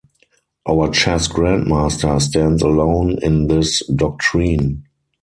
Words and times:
Our 0.67 0.89
chess 0.89 1.27
grandmaster 1.27 2.19
stands 2.19 2.63
alone 2.63 3.19
in 3.21 3.45
this 3.45 3.85
doctrine. 3.85 4.83